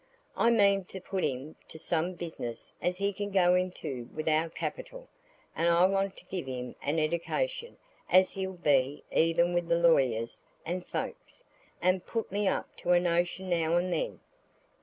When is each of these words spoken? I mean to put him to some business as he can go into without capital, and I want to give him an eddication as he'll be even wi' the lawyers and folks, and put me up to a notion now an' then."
I 0.35 0.49
mean 0.49 0.85
to 0.85 0.99
put 0.99 1.23
him 1.23 1.57
to 1.67 1.77
some 1.77 2.13
business 2.15 2.73
as 2.81 2.97
he 2.97 3.13
can 3.13 3.29
go 3.29 3.53
into 3.53 4.09
without 4.15 4.55
capital, 4.55 5.07
and 5.55 5.69
I 5.69 5.85
want 5.85 6.17
to 6.17 6.25
give 6.25 6.47
him 6.47 6.73
an 6.81 6.97
eddication 6.97 7.77
as 8.09 8.31
he'll 8.31 8.53
be 8.53 9.03
even 9.11 9.53
wi' 9.53 9.61
the 9.61 9.77
lawyers 9.77 10.41
and 10.65 10.83
folks, 10.83 11.43
and 11.83 12.03
put 12.03 12.31
me 12.31 12.47
up 12.47 12.75
to 12.77 12.93
a 12.93 12.99
notion 12.99 13.47
now 13.51 13.77
an' 13.77 13.91
then." 13.91 14.21